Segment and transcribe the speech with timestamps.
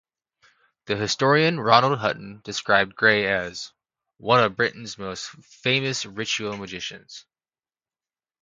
[0.85, 3.71] The historian Ronald Hutton described Gray as
[4.17, 7.23] "one of Britain's most famous ritual magicians".